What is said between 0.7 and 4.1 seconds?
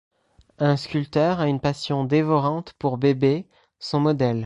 sculpteur a une passion dévorante pour Bebe, son